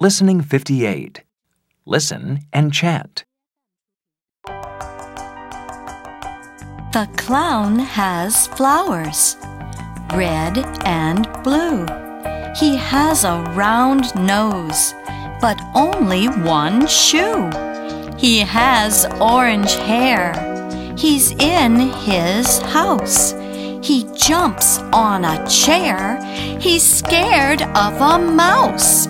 [0.00, 1.24] Listening 58.
[1.84, 3.24] Listen and chant.
[6.92, 9.36] The clown has flowers,
[10.14, 11.84] red and blue.
[12.54, 14.94] He has a round nose,
[15.40, 17.50] but only one shoe.
[18.16, 20.32] He has orange hair.
[20.96, 23.32] He's in his house.
[23.82, 26.22] He jumps on a chair.
[26.60, 29.08] He's scared of a mouse.